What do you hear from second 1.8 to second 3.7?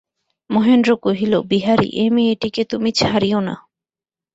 এ মেয়েটিকে তুমি ছাড়িয়ো না।